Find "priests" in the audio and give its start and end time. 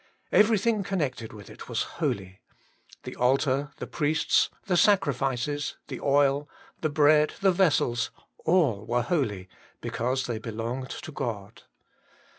3.85-4.49